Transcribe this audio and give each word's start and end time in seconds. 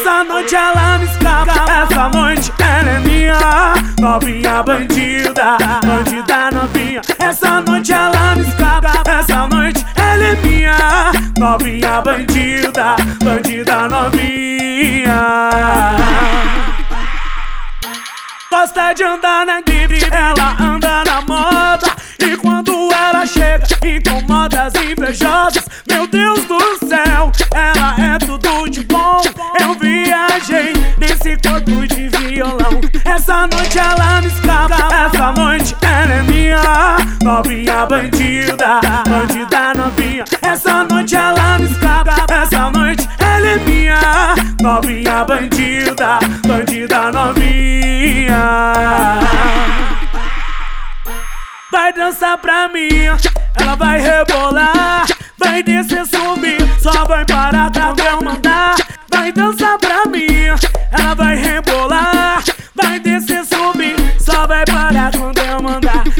Essa 0.00 0.24
noite 0.24 0.56
ela 0.56 0.96
me 0.96 1.04
escapa, 1.04 1.52
essa 1.70 2.08
noite 2.08 2.50
ela 2.58 2.88
é 2.88 3.00
minha 3.00 3.74
Novinha 4.00 4.62
bandida, 4.62 5.58
bandida 5.86 6.50
novinha. 6.50 7.02
Essa 7.18 7.60
noite 7.60 7.92
ela 7.92 8.34
me 8.34 8.40
escapa, 8.40 9.02
essa 9.06 9.46
noite 9.46 9.84
ela 9.96 10.24
é 10.24 10.36
minha 10.36 11.12
Novinha 11.38 12.00
bandida, 12.00 12.96
bandida 13.22 13.88
novinha. 13.88 15.20
Gosta 18.50 18.94
de 18.94 19.04
andar 19.04 19.44
na 19.44 19.60
gripe, 19.60 20.00
ela 20.10 20.56
anda 20.58 21.04
na 21.04 21.20
moda. 21.20 21.94
E 22.18 22.38
quando 22.38 22.90
ela 22.90 23.26
chega, 23.26 23.66
incomoda 23.84 24.62
as 24.62 24.74
invejosas. 24.76 25.68
Meu 25.86 26.06
Deus 26.06 26.29
corpo 31.40 31.86
de 31.86 32.08
violão. 32.08 32.80
Essa 33.04 33.46
noite 33.46 33.78
ela 33.78 34.20
me 34.20 34.28
escapa, 34.28 34.88
essa 34.94 35.32
noite 35.32 35.76
ela 35.82 36.12
é 36.14 36.22
minha. 36.22 36.96
Novinha 37.22 37.86
bandida, 37.86 38.80
bandida 39.08 39.74
novinha. 39.74 40.24
Essa 40.42 40.84
noite 40.84 41.16
ela 41.16 41.58
me 41.58 41.66
escapa, 41.66 42.26
essa 42.32 42.70
noite 42.70 43.08
ela 43.18 43.46
é 43.46 43.56
minha. 43.58 44.34
Novinha 44.60 45.24
bandida, 45.24 46.18
bandida 46.46 47.12
novinha. 47.12 48.40
Vai 51.70 51.92
dançar 51.92 52.36
pra 52.38 52.68
mim, 52.68 52.88
ela 53.60 53.76
vai 53.76 54.00
rebolar, 54.00 55.06
vai 55.38 55.62
descer, 55.62 56.04
subir, 56.04 56.59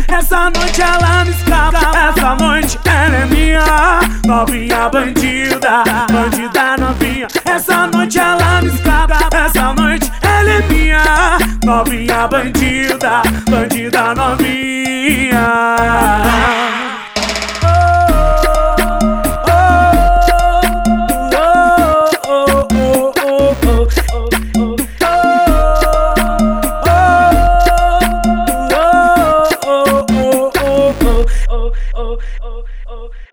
Essa 0.09 0.51
noite 0.51 0.83
ela 0.83 1.25
me 1.25 1.31
escapa, 1.31 1.79
essa 1.99 2.35
noite 2.37 2.79
ela 2.85 3.17
é 3.17 3.27
minha, 3.27 4.01
novinha 4.27 4.89
bandida, 4.89 5.85
bandida 6.11 6.77
novinha. 6.79 7.27
Essa 7.45 7.87
noite 7.87 8.19
ela 8.19 8.63
me 8.63 8.69
escapa, 8.69 9.29
essa 9.37 9.73
noite 9.75 10.11
ela 10.23 10.51
é 10.51 10.63
minha, 10.69 11.39
novinha 11.65 12.29
bandida, 12.29 13.23
bandida 13.49 14.15
novinha. 14.15 14.61
Oh, 31.49 31.73
oh, 31.95 32.19
oh, 32.43 32.65
oh. 32.89 33.11
oh. 33.13 33.30